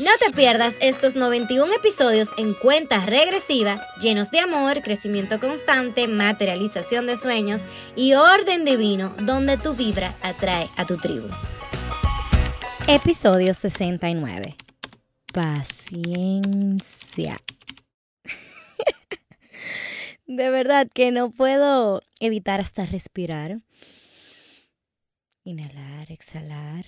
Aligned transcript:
No 0.00 0.10
te 0.18 0.34
pierdas 0.34 0.74
estos 0.80 1.14
91 1.14 1.70
episodios 1.74 2.30
en 2.38 2.54
cuenta 2.54 3.04
regresiva, 3.04 3.84
llenos 4.00 4.30
de 4.30 4.38
amor, 4.38 4.80
crecimiento 4.80 5.38
constante, 5.38 6.08
materialización 6.08 7.06
de 7.06 7.18
sueños 7.18 7.66
y 7.96 8.14
orden 8.14 8.64
divino, 8.64 9.14
donde 9.20 9.58
tu 9.58 9.74
vibra 9.74 10.16
atrae 10.22 10.70
a 10.78 10.86
tu 10.86 10.96
tribu. 10.96 11.28
Episodio 12.88 13.52
69. 13.52 14.56
Paciencia. 15.34 15.76
de 20.26 20.48
verdad 20.48 20.88
que 20.94 21.10
no 21.10 21.30
puedo 21.30 22.00
evitar 22.20 22.62
hasta 22.62 22.86
respirar. 22.86 23.58
Inhalar, 25.44 26.10
exhalar 26.10 26.86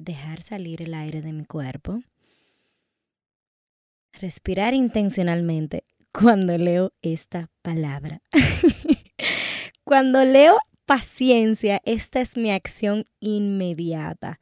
dejar 0.00 0.42
salir 0.42 0.82
el 0.82 0.94
aire 0.94 1.20
de 1.22 1.32
mi 1.32 1.44
cuerpo, 1.44 2.00
respirar 4.12 4.74
intencionalmente 4.74 5.84
cuando 6.12 6.56
leo 6.58 6.92
esta 7.02 7.50
palabra. 7.62 8.22
cuando 9.84 10.24
leo 10.24 10.56
paciencia, 10.86 11.80
esta 11.84 12.20
es 12.20 12.36
mi 12.36 12.50
acción 12.50 13.04
inmediata. 13.20 14.40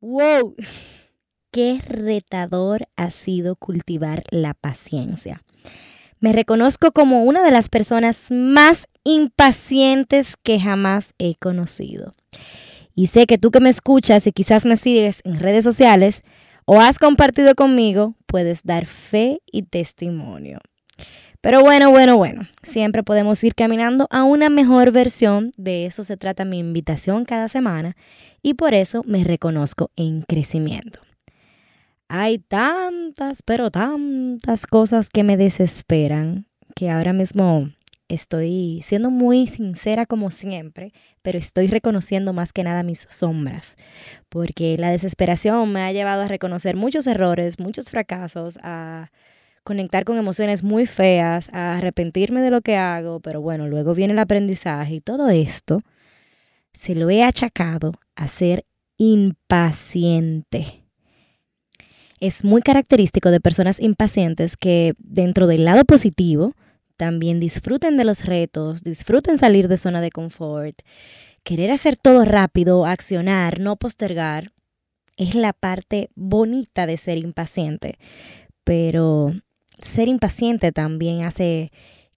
¡Wow! 0.00 0.56
Qué 1.52 1.80
retador 1.86 2.88
ha 2.96 3.10
sido 3.10 3.56
cultivar 3.56 4.24
la 4.30 4.54
paciencia. 4.54 5.42
Me 6.18 6.32
reconozco 6.32 6.92
como 6.92 7.24
una 7.24 7.42
de 7.42 7.50
las 7.50 7.68
personas 7.68 8.30
más 8.30 8.86
impacientes 9.04 10.36
que 10.42 10.58
jamás 10.58 11.12
he 11.18 11.34
conocido. 11.34 12.14
Y 12.94 13.08
sé 13.08 13.26
que 13.26 13.38
tú 13.38 13.50
que 13.50 13.60
me 13.60 13.70
escuchas 13.70 14.26
y 14.26 14.32
quizás 14.32 14.64
me 14.64 14.76
sigues 14.76 15.20
en 15.24 15.38
redes 15.38 15.64
sociales 15.64 16.22
o 16.64 16.80
has 16.80 16.98
compartido 16.98 17.54
conmigo, 17.54 18.14
puedes 18.26 18.62
dar 18.62 18.86
fe 18.86 19.40
y 19.50 19.62
testimonio. 19.62 20.58
Pero 21.40 21.60
bueno, 21.60 21.90
bueno, 21.90 22.16
bueno, 22.16 22.42
siempre 22.62 23.02
podemos 23.02 23.42
ir 23.42 23.56
caminando 23.56 24.06
a 24.10 24.22
una 24.22 24.48
mejor 24.48 24.92
versión. 24.92 25.50
De 25.56 25.86
eso 25.86 26.04
se 26.04 26.16
trata 26.16 26.44
mi 26.44 26.60
invitación 26.60 27.24
cada 27.24 27.48
semana 27.48 27.96
y 28.42 28.54
por 28.54 28.74
eso 28.74 29.02
me 29.06 29.24
reconozco 29.24 29.90
en 29.96 30.22
crecimiento. 30.22 31.00
Hay 32.08 32.38
tantas, 32.38 33.42
pero 33.42 33.72
tantas 33.72 34.66
cosas 34.68 35.08
que 35.08 35.24
me 35.24 35.36
desesperan 35.36 36.46
que 36.76 36.90
ahora 36.90 37.12
mismo 37.12 37.70
estoy 38.14 38.80
siendo 38.82 39.10
muy 39.10 39.46
sincera 39.46 40.06
como 40.06 40.30
siempre, 40.30 40.92
pero 41.22 41.38
estoy 41.38 41.66
reconociendo 41.66 42.32
más 42.32 42.52
que 42.52 42.64
nada 42.64 42.82
mis 42.82 43.06
sombras, 43.10 43.76
porque 44.28 44.76
la 44.78 44.90
desesperación 44.90 45.72
me 45.72 45.82
ha 45.82 45.92
llevado 45.92 46.22
a 46.22 46.28
reconocer 46.28 46.76
muchos 46.76 47.06
errores, 47.06 47.58
muchos 47.58 47.90
fracasos, 47.90 48.58
a 48.62 49.10
conectar 49.64 50.04
con 50.04 50.18
emociones 50.18 50.62
muy 50.62 50.86
feas, 50.86 51.48
a 51.52 51.76
arrepentirme 51.76 52.40
de 52.40 52.50
lo 52.50 52.60
que 52.60 52.76
hago, 52.76 53.20
pero 53.20 53.40
bueno, 53.40 53.68
luego 53.68 53.94
viene 53.94 54.12
el 54.12 54.18
aprendizaje 54.18 54.96
y 54.96 55.00
todo 55.00 55.30
esto 55.30 55.82
se 56.74 56.94
lo 56.94 57.10
he 57.10 57.22
achacado 57.22 57.92
a 58.16 58.28
ser 58.28 58.64
impaciente. 58.96 60.84
Es 62.20 62.44
muy 62.44 62.62
característico 62.62 63.30
de 63.30 63.40
personas 63.40 63.80
impacientes 63.80 64.56
que 64.56 64.94
dentro 64.98 65.46
del 65.46 65.64
lado 65.64 65.84
positivo, 65.84 66.54
también 66.96 67.40
disfruten 67.40 67.96
de 67.96 68.04
los 68.04 68.24
retos, 68.24 68.82
disfruten 68.82 69.38
salir 69.38 69.68
de 69.68 69.78
zona 69.78 70.00
de 70.00 70.10
confort. 70.10 70.80
Querer 71.42 71.70
hacer 71.70 71.96
todo 71.96 72.24
rápido, 72.24 72.86
accionar, 72.86 73.60
no 73.60 73.76
postergar, 73.76 74.52
es 75.16 75.34
la 75.34 75.52
parte 75.52 76.10
bonita 76.14 76.86
de 76.86 76.96
ser 76.96 77.18
impaciente. 77.18 77.98
Pero 78.64 79.34
ser 79.80 80.08
impaciente 80.08 80.72
también 80.72 81.22
hace 81.22 81.70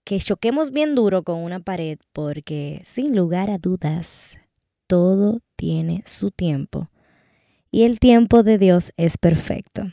que 0.04 0.18
choquemos 0.18 0.70
bien 0.70 0.94
duro 0.94 1.24
con 1.24 1.38
una 1.38 1.60
pared 1.60 1.98
porque 2.12 2.80
sin 2.84 3.16
lugar 3.16 3.50
a 3.50 3.58
dudas, 3.58 4.38
todo 4.86 5.40
tiene 5.56 6.02
su 6.06 6.30
tiempo. 6.30 6.90
Y 7.70 7.82
el 7.82 7.98
tiempo 7.98 8.42
de 8.42 8.58
Dios 8.58 8.92
es 8.96 9.18
perfecto. 9.18 9.92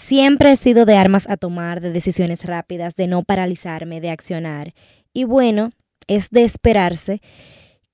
Siempre 0.00 0.50
he 0.50 0.56
sido 0.56 0.86
de 0.86 0.96
armas 0.96 1.28
a 1.28 1.36
tomar, 1.36 1.80
de 1.80 1.92
decisiones 1.92 2.44
rápidas, 2.44 2.96
de 2.96 3.06
no 3.06 3.22
paralizarme, 3.22 4.00
de 4.00 4.10
accionar. 4.10 4.72
Y 5.12 5.24
bueno, 5.24 5.72
es 6.08 6.30
de 6.30 6.42
esperarse 6.42 7.20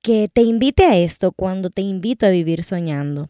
que 0.03 0.29
te 0.33 0.43
invite 0.43 0.85
a 0.87 0.97
esto 0.97 1.33
cuando 1.33 1.69
te 1.69 1.83
invito 1.83 2.25
a 2.25 2.31
vivir 2.31 2.63
soñando. 2.63 3.29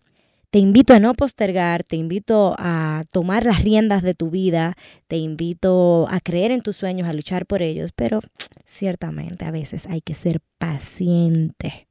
Te 0.50 0.59
invito 0.60 0.92
a 0.94 1.00
no 1.00 1.14
postergar, 1.14 1.82
te 1.84 1.97
invito 1.97 2.54
a 2.59 3.04
tomar 3.10 3.44
las 3.44 3.64
riendas 3.64 4.03
de 4.03 4.14
tu 4.14 4.31
vida, 4.31 4.75
te 5.08 5.16
invito 5.16 6.06
a 6.08 6.20
creer 6.20 6.50
en 6.53 6.60
tus 6.60 6.76
sueños, 6.76 7.08
a 7.08 7.12
luchar 7.12 7.47
por 7.47 7.62
ellos, 7.62 7.91
pero 7.97 8.20
ciertamente 8.64 9.47
a 9.47 9.50
veces 9.50 9.87
hay 9.87 10.03
que 10.03 10.14
ser 10.14 10.41
paciente. 10.58 11.86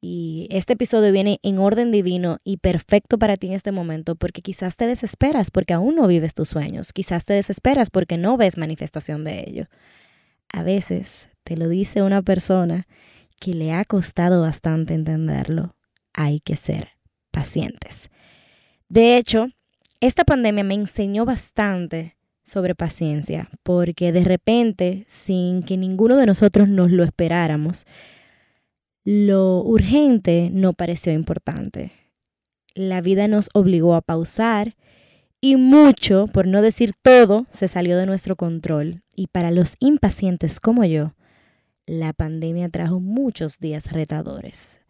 Y 0.00 0.46
este 0.50 0.74
episodio 0.74 1.10
viene 1.10 1.38
en 1.42 1.58
orden 1.58 1.90
divino 1.90 2.38
y 2.44 2.58
perfecto 2.58 3.18
para 3.18 3.36
ti 3.36 3.48
en 3.48 3.54
este 3.54 3.72
momento 3.72 4.14
porque 4.14 4.42
quizás 4.42 4.76
te 4.76 4.86
desesperas 4.86 5.50
porque 5.50 5.72
aún 5.72 5.96
no 5.96 6.06
vives 6.06 6.34
tus 6.34 6.50
sueños, 6.50 6.92
quizás 6.92 7.24
te 7.24 7.32
desesperas 7.34 7.90
porque 7.90 8.16
no 8.16 8.36
ves 8.36 8.58
manifestación 8.58 9.24
de 9.24 9.44
ello. 9.48 9.66
A 10.52 10.62
veces 10.62 11.30
te 11.44 11.56
lo 11.56 11.68
dice 11.68 12.02
una 12.02 12.22
persona 12.22 12.86
que 13.40 13.52
le 13.52 13.72
ha 13.72 13.84
costado 13.84 14.42
bastante 14.42 14.94
entenderlo. 14.94 15.76
Hay 16.12 16.40
que 16.40 16.56
ser 16.56 16.90
pacientes. 17.30 18.10
De 18.88 19.16
hecho, 19.16 19.48
esta 20.00 20.24
pandemia 20.24 20.64
me 20.64 20.74
enseñó 20.74 21.24
bastante 21.24 22.16
sobre 22.44 22.74
paciencia 22.74 23.50
porque 23.62 24.12
de 24.12 24.22
repente, 24.22 25.06
sin 25.08 25.62
que 25.62 25.76
ninguno 25.76 26.16
de 26.16 26.26
nosotros 26.26 26.68
nos 26.68 26.90
lo 26.90 27.02
esperáramos, 27.02 27.84
lo 29.06 29.62
urgente 29.62 30.50
no 30.52 30.72
pareció 30.72 31.12
importante. 31.12 31.92
La 32.74 33.00
vida 33.00 33.28
nos 33.28 33.48
obligó 33.54 33.94
a 33.94 34.00
pausar 34.00 34.74
y 35.40 35.54
mucho, 35.54 36.26
por 36.26 36.48
no 36.48 36.60
decir 36.60 36.92
todo, 37.02 37.46
se 37.48 37.68
salió 37.68 37.96
de 37.98 38.06
nuestro 38.06 38.34
control. 38.34 39.04
Y 39.14 39.28
para 39.28 39.52
los 39.52 39.76
impacientes 39.78 40.58
como 40.58 40.84
yo, 40.84 41.14
la 41.86 42.14
pandemia 42.14 42.68
trajo 42.68 42.98
muchos 42.98 43.60
días 43.60 43.92
retadores. 43.92 44.80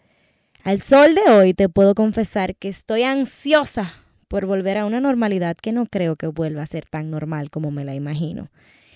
Al 0.65 0.81
sol 0.81 1.15
de 1.15 1.31
hoy 1.31 1.53
te 1.53 1.69
puedo 1.69 1.95
confesar 1.95 2.57
que 2.57 2.69
estoy 2.69 3.03
ansiosa 3.03 3.93
por 4.29 4.47
volver 4.47 4.79
a 4.79 4.87
una 4.87 5.03
normalidad 5.03 5.59
que 5.59 5.73
no 5.73 5.85
creo 5.85 6.17
que 6.17 6.27
vuelva 6.27 6.63
a 6.63 6.67
ser 6.67 6.87
tan 6.87 7.11
normal 7.11 7.51
como 7.51 7.71
me 7.71 7.85
la 7.85 7.95
imagino. 7.95 8.49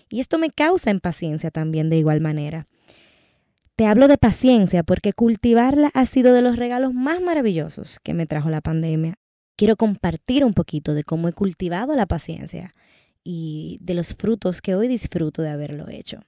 Y 0.08 0.20
esto 0.20 0.38
me 0.38 0.48
causa 0.48 0.90
impaciencia 0.90 1.50
también 1.50 1.90
de 1.90 1.98
igual 1.98 2.22
manera. 2.22 2.68
Te 3.80 3.86
hablo 3.86 4.08
de 4.08 4.18
paciencia 4.18 4.82
porque 4.82 5.14
cultivarla 5.14 5.90
ha 5.94 6.04
sido 6.04 6.34
de 6.34 6.42
los 6.42 6.56
regalos 6.56 6.92
más 6.92 7.22
maravillosos 7.22 7.98
que 8.04 8.12
me 8.12 8.26
trajo 8.26 8.50
la 8.50 8.60
pandemia. 8.60 9.14
Quiero 9.56 9.76
compartir 9.76 10.44
un 10.44 10.52
poquito 10.52 10.92
de 10.92 11.02
cómo 11.02 11.28
he 11.28 11.32
cultivado 11.32 11.96
la 11.96 12.04
paciencia 12.04 12.74
y 13.24 13.78
de 13.80 13.94
los 13.94 14.14
frutos 14.14 14.60
que 14.60 14.74
hoy 14.74 14.86
disfruto 14.86 15.40
de 15.40 15.48
haberlo 15.48 15.88
hecho. 15.88 16.20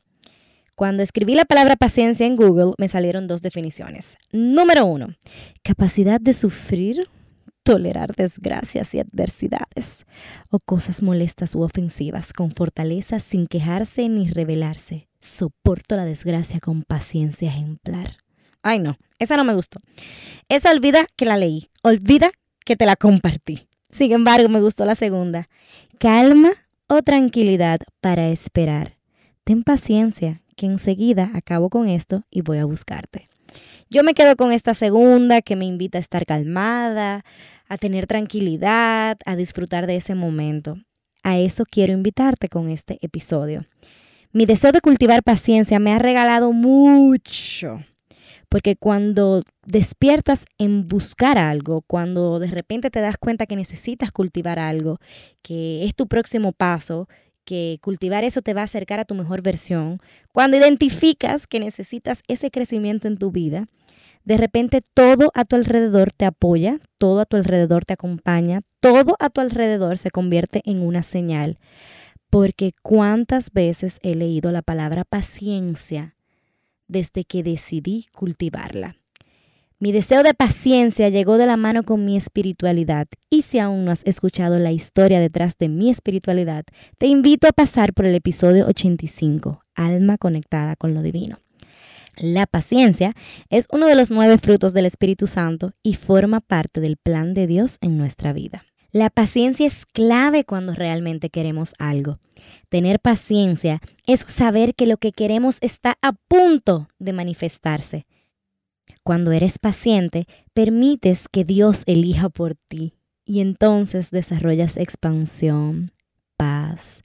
Cuando 0.76 1.02
escribí 1.02 1.34
la 1.34 1.44
palabra 1.44 1.76
paciencia 1.76 2.24
en 2.24 2.36
Google 2.36 2.72
me 2.78 2.88
salieron 2.88 3.26
dos 3.26 3.42
definiciones. 3.42 4.16
Número 4.32 4.86
uno, 4.86 5.08
capacidad 5.62 6.22
de 6.22 6.32
sufrir, 6.32 7.06
tolerar 7.62 8.14
desgracias 8.16 8.94
y 8.94 9.00
adversidades 9.00 10.06
o 10.50 10.58
cosas 10.58 11.02
molestas 11.02 11.54
u 11.54 11.62
ofensivas 11.62 12.32
con 12.32 12.50
fortaleza 12.50 13.20
sin 13.20 13.46
quejarse 13.46 14.08
ni 14.08 14.28
rebelarse 14.28 15.08
soporto 15.22 15.96
la 15.96 16.04
desgracia 16.04 16.60
con 16.60 16.82
paciencia 16.82 17.48
ejemplar. 17.48 18.18
Ay, 18.62 18.78
no, 18.78 18.96
esa 19.18 19.36
no 19.36 19.44
me 19.44 19.54
gustó. 19.54 19.80
Esa 20.48 20.70
olvida 20.70 21.06
que 21.16 21.24
la 21.24 21.36
leí, 21.36 21.70
olvida 21.82 22.30
que 22.64 22.76
te 22.76 22.86
la 22.86 22.96
compartí. 22.96 23.68
Sin 23.90 24.12
embargo, 24.12 24.48
me 24.48 24.60
gustó 24.60 24.84
la 24.84 24.94
segunda. 24.94 25.48
Calma 25.98 26.52
o 26.88 27.02
tranquilidad 27.02 27.80
para 28.00 28.28
esperar. 28.28 28.98
Ten 29.44 29.62
paciencia, 29.62 30.42
que 30.56 30.66
enseguida 30.66 31.30
acabo 31.34 31.70
con 31.70 31.88
esto 31.88 32.24
y 32.30 32.42
voy 32.42 32.58
a 32.58 32.64
buscarte. 32.64 33.28
Yo 33.92 34.02
me 34.02 34.14
quedo 34.14 34.36
con 34.36 34.52
esta 34.52 34.72
segunda 34.72 35.42
que 35.42 35.54
me 35.54 35.66
invita 35.66 35.98
a 35.98 36.00
estar 36.00 36.24
calmada, 36.24 37.26
a 37.68 37.76
tener 37.76 38.06
tranquilidad, 38.06 39.18
a 39.26 39.36
disfrutar 39.36 39.86
de 39.86 39.96
ese 39.96 40.14
momento. 40.14 40.78
A 41.22 41.38
eso 41.38 41.64
quiero 41.70 41.92
invitarte 41.92 42.48
con 42.48 42.70
este 42.70 42.96
episodio. 43.02 43.66
Mi 44.32 44.46
deseo 44.46 44.72
de 44.72 44.80
cultivar 44.80 45.22
paciencia 45.22 45.78
me 45.78 45.92
ha 45.92 45.98
regalado 45.98 46.52
mucho, 46.52 47.80
Porque 48.48 48.76
cuando 48.76 49.42
despiertas 49.66 50.46
en 50.56 50.88
buscar 50.88 51.36
algo, 51.36 51.82
cuando 51.82 52.38
de 52.38 52.46
repente 52.46 52.88
te 52.88 53.02
das 53.02 53.18
cuenta 53.18 53.44
que 53.44 53.56
necesitas 53.56 54.10
cultivar 54.10 54.58
algo, 54.58 55.00
que 55.42 55.84
es 55.84 55.94
tu 55.94 56.06
próximo 56.06 56.52
paso, 56.52 57.08
que 57.44 57.78
cultivar 57.82 58.24
eso 58.24 58.40
te 58.40 58.54
va 58.54 58.62
a 58.62 58.64
acercar 58.64 59.00
a 59.00 59.04
tu 59.04 59.14
mejor 59.14 59.42
versión, 59.42 60.00
cuando 60.32 60.56
identificas 60.56 61.46
que 61.46 61.60
necesitas 61.60 62.22
ese 62.26 62.50
crecimiento 62.50 63.06
en 63.08 63.18
tu 63.18 63.30
vida, 63.30 63.66
de 64.24 64.36
repente 64.36 64.82
todo 64.94 65.30
a 65.34 65.44
tu 65.44 65.56
alrededor 65.56 66.12
te 66.12 66.24
apoya, 66.24 66.78
todo 66.98 67.20
a 67.20 67.24
tu 67.26 67.36
alrededor 67.36 67.84
te 67.84 67.92
acompaña, 67.92 68.62
todo 68.80 69.16
a 69.18 69.30
tu 69.30 69.40
alrededor 69.40 69.98
se 69.98 70.10
convierte 70.10 70.62
en 70.64 70.82
una 70.82 71.02
señal. 71.02 71.58
Porque 72.30 72.72
cuántas 72.82 73.52
veces 73.52 73.98
he 74.02 74.14
leído 74.14 74.52
la 74.52 74.62
palabra 74.62 75.04
paciencia 75.04 76.16
desde 76.88 77.24
que 77.24 77.42
decidí 77.42 78.06
cultivarla. 78.14 78.96
Mi 79.82 79.90
deseo 79.90 80.22
de 80.22 80.32
paciencia 80.32 81.08
llegó 81.08 81.38
de 81.38 81.46
la 81.46 81.56
mano 81.56 81.82
con 81.82 82.04
mi 82.04 82.16
espiritualidad 82.16 83.08
y 83.28 83.42
si 83.42 83.58
aún 83.58 83.84
no 83.84 83.90
has 83.90 84.06
escuchado 84.06 84.60
la 84.60 84.70
historia 84.70 85.18
detrás 85.18 85.58
de 85.58 85.68
mi 85.68 85.90
espiritualidad, 85.90 86.64
te 86.98 87.08
invito 87.08 87.48
a 87.48 87.52
pasar 87.52 87.92
por 87.92 88.06
el 88.06 88.14
episodio 88.14 88.68
85, 88.68 89.64
Alma 89.74 90.18
conectada 90.18 90.76
con 90.76 90.94
lo 90.94 91.02
divino. 91.02 91.40
La 92.16 92.46
paciencia 92.46 93.14
es 93.48 93.66
uno 93.70 93.86
de 93.86 93.94
los 93.94 94.10
nueve 94.10 94.38
frutos 94.38 94.74
del 94.74 94.86
Espíritu 94.86 95.26
Santo 95.26 95.72
y 95.82 95.94
forma 95.94 96.40
parte 96.40 96.80
del 96.80 96.96
plan 96.96 97.32
de 97.32 97.46
Dios 97.46 97.78
en 97.80 97.96
nuestra 97.96 98.32
vida. 98.32 98.64
La 98.90 99.08
paciencia 99.08 99.66
es 99.66 99.86
clave 99.86 100.44
cuando 100.44 100.74
realmente 100.74 101.30
queremos 101.30 101.72
algo. 101.78 102.18
Tener 102.68 103.00
paciencia 103.00 103.80
es 104.06 104.20
saber 104.20 104.74
que 104.74 104.86
lo 104.86 104.98
que 104.98 105.12
queremos 105.12 105.56
está 105.62 105.96
a 106.02 106.12
punto 106.12 106.88
de 106.98 107.14
manifestarse. 107.14 108.06
Cuando 109.02 109.32
eres 109.32 109.58
paciente, 109.58 110.26
permites 110.52 111.26
que 111.30 111.44
Dios 111.44 111.84
elija 111.86 112.28
por 112.28 112.54
ti 112.54 112.94
y 113.24 113.40
entonces 113.40 114.10
desarrollas 114.10 114.76
expansión, 114.76 115.92
paz, 116.36 117.02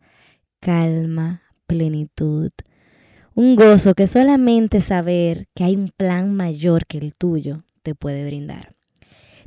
calma, 0.60 1.44
plenitud, 1.68 2.51
un 3.38 3.56
gozo 3.56 3.94
que 3.94 4.07
solamente 4.07 4.81
saber 4.81 5.48
que 5.54 5.63
hay 5.63 5.75
un 5.75 5.89
plan 5.95 6.36
mayor 6.36 6.88
que 6.88 6.98
el 6.98 7.13
tuyo 7.13 7.66
te 7.84 7.94
puede 7.94 8.25
brindar. 8.25 8.74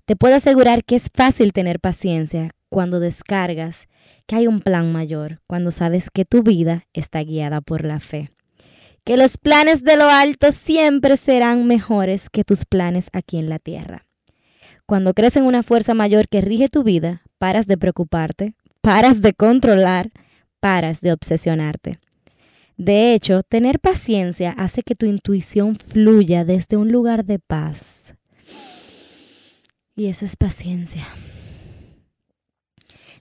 Te 0.05 0.15
puedo 0.15 0.37
asegurar 0.37 0.85
que 0.85 0.95
es 0.95 1.09
fácil 1.13 1.53
tener 1.53 1.81
paciencia 1.81 2.53
cuando 2.69 3.01
descargas 3.01 3.89
que 4.29 4.37
hay 4.37 4.47
un 4.47 4.61
plan 4.61 4.93
mayor, 4.93 5.41
cuando 5.49 5.73
sabes 5.73 6.09
que 6.09 6.25
tu 6.25 6.45
vida 6.45 6.85
está 6.93 7.21
guiada 7.25 7.63
por 7.63 7.85
la 7.85 7.99
fe. 7.99 8.31
Que 9.03 9.17
los 9.17 9.37
planes 9.39 9.83
de 9.83 9.97
lo 9.97 10.09
alto 10.09 10.53
siempre 10.53 11.17
serán 11.17 11.67
mejores 11.67 12.31
que 12.31 12.45
tus 12.45 12.67
planes 12.67 13.09
aquí 13.13 13.39
en 13.39 13.49
la 13.49 13.59
tierra. 13.59 14.07
Cuando 14.87 15.15
crees 15.15 15.35
en 15.35 15.43
una 15.43 15.65
fuerza 15.65 15.95
mayor 15.95 16.29
que 16.29 16.41
rige 16.41 16.69
tu 16.69 16.85
vida, 16.85 17.23
paras 17.39 17.67
de 17.67 17.77
preocuparte, 17.77 18.55
paras 18.83 19.21
de 19.21 19.35
controlar, 19.35 20.13
paras 20.61 21.01
de 21.01 21.13
obsesionarte. 21.13 21.99
De 22.81 23.13
hecho, 23.13 23.43
tener 23.43 23.79
paciencia 23.79 24.53
hace 24.53 24.83
que 24.83 24.95
tu 24.95 25.05
intuición 25.05 25.77
fluya 25.77 26.47
desde 26.47 26.79
un 26.79 26.91
lugar 26.91 27.27
de 27.27 27.39
paz. 27.39 28.15
Y 29.95 30.07
eso 30.07 30.25
es 30.25 30.35
paciencia. 30.35 31.07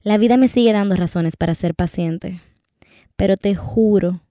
La 0.01 0.17
vida 0.17 0.37
me 0.37 0.47
sigue 0.47 0.71
dando 0.71 0.95
razones 0.95 1.35
para 1.35 1.55
ser 1.55 1.75
paciente, 1.75 2.39
pero 3.17 3.35
te 3.35 3.53
juro 3.53 4.21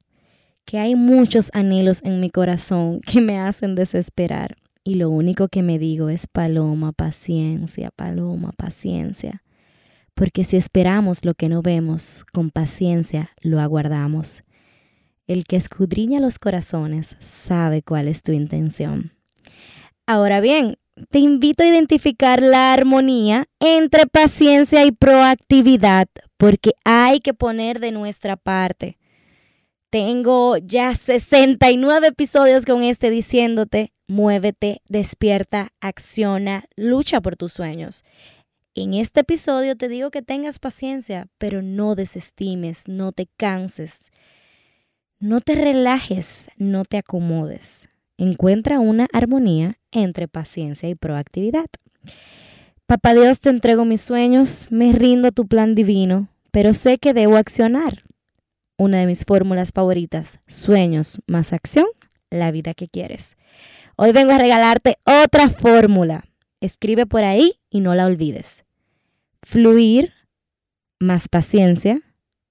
que 0.65 0.79
hay 0.79 0.95
muchos 0.95 1.51
anhelos 1.53 2.01
en 2.05 2.21
mi 2.21 2.31
corazón 2.31 3.03
que 3.03 3.21
me 3.21 3.39
hacen 3.39 3.75
desesperar. 3.75 4.57
Y 4.83 4.95
lo 4.95 5.11
único 5.11 5.49
que 5.49 5.63
me 5.63 5.79
digo 5.79 6.09
es 6.09 6.27
paloma, 6.27 6.93
paciencia, 6.93 7.91
paloma, 7.91 8.53
paciencia. 8.57 9.43
Porque 10.15 10.45
si 10.45 10.57
esperamos 10.57 11.27
lo 11.27 11.35
que 11.35 11.51
no 11.51 11.61
vemos, 11.61 12.25
con 12.33 12.49
paciencia 12.49 13.33
lo 13.43 13.61
aguardamos. 13.61 14.43
El 15.29 15.45
que 15.45 15.57
escudriña 15.57 16.21
los 16.21 16.39
corazones 16.39 17.15
sabe 17.21 17.83
cuál 17.83 18.09
es 18.09 18.23
tu 18.23 18.33
intención. 18.33 19.13
Ahora 20.07 20.41
bien, 20.41 20.79
te 21.11 21.19
invito 21.19 21.63
a 21.63 21.67
identificar 21.67 22.43
la 22.43 22.73
armonía 22.73 23.45
entre 23.61 24.07
paciencia 24.07 24.87
y 24.87 24.91
proactividad, 24.91 26.09
porque 26.39 26.73
hay 26.85 27.21
que 27.21 27.35
poner 27.35 27.79
de 27.79 27.93
nuestra 27.93 28.37
parte. 28.37 28.97
Tengo 29.91 30.57
ya 30.57 30.95
69 30.95 32.09
episodios 32.09 32.65
con 32.65 32.83
este 32.83 33.11
diciéndote, 33.11 33.93
muévete, 34.07 34.81
despierta, 34.89 35.73
acciona, 35.81 36.65
lucha 36.75 37.21
por 37.21 37.37
tus 37.37 37.53
sueños. 37.53 38.03
En 38.75 38.95
este 38.95 39.21
episodio 39.21 39.77
te 39.77 39.89
digo 39.89 40.11
que 40.11 40.23
tengas 40.23 40.59
paciencia, 40.59 41.29
pero 41.37 41.61
no 41.61 41.95
desestimes, 41.95 42.89
no 42.89 43.13
te 43.13 43.29
canses. 43.37 44.11
No 45.21 45.41
te 45.41 45.55
relajes, 45.55 46.49
no 46.59 46.85
te 46.85 46.97
acomodes. 46.97 47.89
Encuentra 48.19 48.79
una 48.79 49.09
armonía 49.13 49.79
entre 49.91 50.29
paciencia 50.29 50.89
y 50.89 50.95
proactividad. 50.95 51.67
Papá 52.87 53.15
Dios, 53.15 53.41
te 53.41 53.51
entrego 53.51 53.85
mis 53.85 54.01
sueños, 54.01 54.69
me 54.71 54.93
rindo 54.93 55.29
a 55.29 55.33
tu 55.33 55.47
plan 55.47 55.75
divino, 55.75 56.29
pero 56.53 56.73
sé 56.73 56.99
que 56.99 57.15
debo 57.15 57.37
accionar. 57.37 58.05
Una 58.77 58.99
de 58.99 59.07
mis 59.07 59.25
fórmulas 59.25 59.73
favoritas, 59.73 60.39
sueños 60.47 61.21
más 61.27 61.53
acción, 61.53 61.87
la 62.31 62.51
vida 62.51 62.75
que 62.75 62.89
quieres. 62.89 63.37
Hoy 63.97 64.13
vengo 64.13 64.31
a 64.31 64.39
regalarte 64.39 64.99
otra 65.05 65.49
fórmula. 65.51 66.25
Escribe 66.61 67.07
por 67.07 67.25
ahí 67.25 67.61
y 67.71 67.81
no 67.81 67.95
la 67.95 68.07
olvides. 68.07 68.65
Fluir 69.43 70.13
más 71.01 71.29
paciencia, 71.29 72.01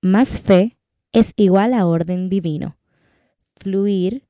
más 0.01 0.39
fe, 0.41 0.76
es 1.11 1.33
igual 1.35 1.73
a 1.73 1.85
orden 1.85 2.29
divino. 2.29 2.77
Fluir 3.55 4.27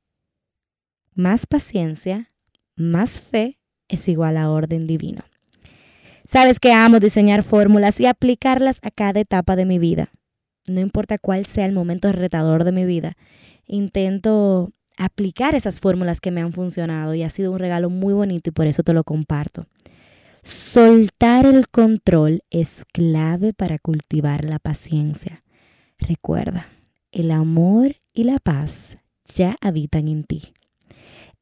más 1.14 1.48
paciencia, 1.48 2.32
más 2.76 3.20
fe 3.20 3.58
es 3.88 4.08
igual 4.08 4.38
a 4.38 4.50
orden 4.52 4.88
divino. 4.88 5.24
Sabes 6.28 6.60
que 6.60 6.74
amo 6.74 7.00
diseñar 7.00 7.44
fórmulas 7.44 8.00
y 8.00 8.06
aplicarlas 8.06 8.80
a 8.82 8.92
cada 8.92 9.20
etapa 9.20 9.56
de 9.56 9.66
mi 9.66 9.80
vida. 9.80 10.12
No 10.68 10.82
importa 10.82 11.18
cuál 11.18 11.46
sea 11.46 11.66
el 11.66 11.72
momento 11.72 12.12
retador 12.12 12.66
de 12.66 12.74
mi 12.74 12.86
vida, 12.86 13.16
intento 13.66 14.74
aplicar 14.98 15.56
esas 15.56 15.80
fórmulas 15.80 16.20
que 16.20 16.32
me 16.32 16.42
han 16.42 16.52
funcionado 16.52 17.14
y 17.14 17.24
ha 17.24 17.30
sido 17.30 17.52
un 17.52 17.60
regalo 17.60 17.90
muy 17.90 18.14
bonito 18.14 18.50
y 18.50 18.54
por 18.54 18.68
eso 18.68 18.84
te 18.84 18.94
lo 18.94 19.04
comparto. 19.04 19.66
Soltar 20.44 21.46
el 21.46 21.68
control 21.68 22.44
es 22.50 22.86
clave 22.92 23.54
para 23.54 23.80
cultivar 23.80 24.46
la 24.46 24.60
paciencia. 24.60 25.44
Recuerda, 26.00 26.68
el 27.12 27.32
amor 27.32 27.98
y 28.14 28.24
la 28.24 28.40
paz 28.40 28.98
ya 29.36 29.56
habitan 29.62 30.08
en 30.08 30.24
ti. 30.24 30.54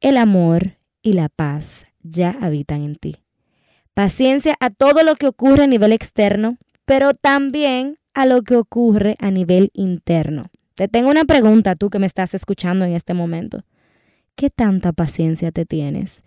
El 0.00 0.16
amor 0.16 0.76
y 1.02 1.12
la 1.12 1.28
paz 1.28 1.86
ya 2.02 2.36
habitan 2.40 2.82
en 2.82 2.96
ti. 2.96 3.16
Paciencia 3.94 4.56
a 4.60 4.70
todo 4.70 5.02
lo 5.02 5.16
que 5.16 5.26
ocurre 5.26 5.64
a 5.64 5.68
nivel 5.68 5.92
externo, 5.92 6.58
pero 6.84 7.14
también 7.14 7.98
a 8.14 8.26
lo 8.26 8.42
que 8.42 8.56
ocurre 8.56 9.16
a 9.18 9.30
nivel 9.30 9.70
interno. 9.72 10.50
Te 10.74 10.88
tengo 10.88 11.08
una 11.08 11.24
pregunta, 11.24 11.74
tú 11.76 11.88
que 11.88 11.98
me 11.98 12.06
estás 12.06 12.34
escuchando 12.34 12.84
en 12.84 12.94
este 12.94 13.14
momento. 13.14 13.64
¿Qué 14.34 14.50
tanta 14.50 14.92
paciencia 14.92 15.50
te 15.50 15.64
tienes? 15.64 16.22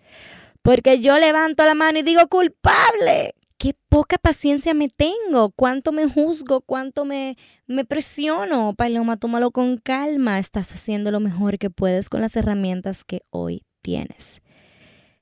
Porque 0.62 1.00
yo 1.00 1.18
levanto 1.18 1.64
la 1.64 1.74
mano 1.74 2.00
y 2.00 2.02
digo 2.02 2.26
culpable 2.28 3.34
qué 3.60 3.76
poca 3.90 4.16
paciencia 4.16 4.72
me 4.72 4.88
tengo, 4.88 5.50
cuánto 5.50 5.92
me 5.92 6.08
juzgo, 6.08 6.62
cuánto 6.62 7.04
me, 7.04 7.36
me 7.66 7.84
presiono. 7.84 8.72
Paloma, 8.74 9.18
tómalo 9.18 9.50
con 9.50 9.76
calma, 9.76 10.38
estás 10.38 10.72
haciendo 10.72 11.10
lo 11.10 11.20
mejor 11.20 11.58
que 11.58 11.68
puedes 11.68 12.08
con 12.08 12.22
las 12.22 12.34
herramientas 12.36 13.04
que 13.04 13.20
hoy 13.28 13.66
tienes. 13.82 14.40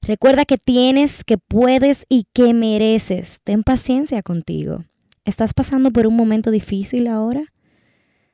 Recuerda 0.01 0.45
que 0.45 0.57
tienes, 0.57 1.25
que 1.25 1.37
puedes 1.37 2.07
y 2.09 2.29
que 2.33 2.55
mereces. 2.55 3.41
Ten 3.43 3.65
paciencia 3.65 4.23
contigo. 4.23 4.85
¿Estás 5.25 5.53
pasando 5.53 5.91
por 5.91 6.07
un 6.07 6.15
momento 6.15 6.53
difícil 6.53 7.09
ahora? 7.09 7.53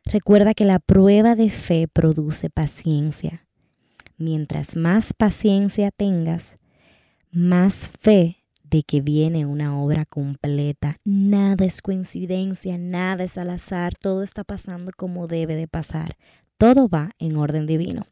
Recuerda 0.04 0.52
que 0.52 0.66
la 0.66 0.80
prueba 0.80 1.34
de 1.34 1.49
fe 1.49 1.88
produce 1.88 2.50
paciencia. 2.50 3.46
Mientras 4.18 4.76
más 4.76 5.14
paciencia 5.14 5.90
tengas, 5.90 6.58
más 7.30 7.88
fe 8.02 8.44
de 8.75 8.83
que 8.83 9.00
viene 9.00 9.47
una 9.47 9.81
obra 9.81 10.04
completa. 10.04 10.99
Nada 11.04 11.64
es 11.64 11.81
coincidencia, 11.81 12.76
nada 12.76 13.23
es 13.23 13.38
al 13.38 13.50
azar, 13.50 13.95
todo 13.95 14.25
está 14.25 14.43
pasando 14.43 14.90
como 14.97 15.28
debe 15.28 15.54
de 15.54 15.69
pasar. 15.69 16.16
Todo 16.59 16.88
va 16.88 17.12
en 17.21 17.37
orden 17.37 17.69
divino. 17.69 18.04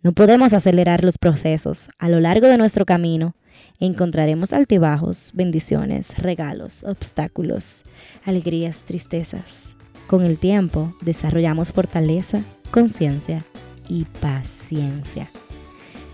No 0.00 0.12
podemos 0.12 0.52
acelerar 0.52 1.02
los 1.02 1.18
procesos. 1.18 1.90
A 1.98 2.08
lo 2.08 2.20
largo 2.20 2.46
de 2.46 2.56
nuestro 2.56 2.86
camino 2.86 3.34
encontraremos 3.80 4.52
altibajos, 4.52 5.32
bendiciones, 5.34 6.16
regalos, 6.18 6.84
obstáculos, 6.84 7.82
alegrías, 8.24 8.82
tristezas. 8.82 9.74
Con 10.06 10.22
el 10.22 10.38
tiempo 10.38 10.94
desarrollamos 11.00 11.72
fortaleza, 11.72 12.44
conciencia 12.70 13.44
y 13.88 14.04
paciencia. 14.04 15.28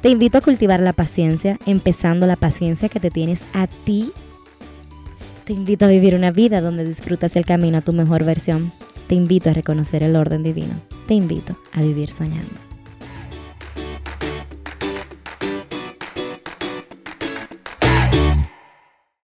Te 0.07 0.13
invito 0.13 0.39
a 0.39 0.41
cultivar 0.41 0.79
la 0.79 0.93
paciencia, 0.93 1.59
empezando 1.67 2.29
la 2.29 2.37
paciencia 2.37 2.89
que 2.89 3.01
te 3.01 3.11
tienes 3.11 3.43
a 3.53 3.67
ti. 3.67 4.13
Te 5.45 5.53
invito 5.53 5.85
a 5.85 5.89
vivir 5.89 6.15
una 6.15 6.31
vida 6.31 6.61
donde 6.61 6.85
disfrutas 6.85 7.35
el 7.35 7.45
camino 7.45 7.79
a 7.79 7.81
tu 7.81 7.93
mejor 7.93 8.23
versión. 8.23 8.71
Te 9.09 9.17
invito 9.17 9.51
a 9.51 9.53
reconocer 9.53 10.05
el 10.05 10.15
orden 10.15 10.45
divino. 10.45 10.75
Te 11.09 11.15
invito 11.15 11.59
a 11.73 11.81
vivir 11.81 12.09
soñando. 12.09 12.76